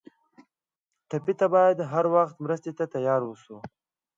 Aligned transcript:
ټپي 1.09 1.33
ته 1.39 1.45
باید 1.53 1.77
هر 1.91 2.05
وخت 2.15 2.35
مرستې 2.43 2.71
ته 2.77 2.85
تیار 2.93 3.21
ووسو. 3.23 3.57